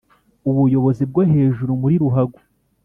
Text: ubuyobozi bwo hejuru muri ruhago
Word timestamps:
ubuyobozi 0.49 1.03
bwo 1.09 1.23
hejuru 1.33 1.71
muri 1.81 1.95
ruhago 2.03 2.39